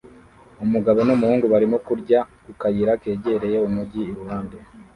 Umugabo 0.65 0.99
n'umuhungu 1.07 1.45
barimo 1.53 1.77
kurya 1.87 2.19
ku 2.43 2.51
kayira 2.61 2.93
kegereye 3.01 3.57
umujyi 3.67 4.01
iruhande 4.11 4.57